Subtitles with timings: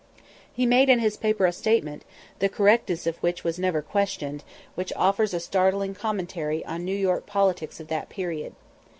[0.51, 2.05] He made in his paper a statement,
[2.39, 4.43] the correctness of which was never questioned,
[4.73, 8.55] which offers a startling commentary on New York politics of that period.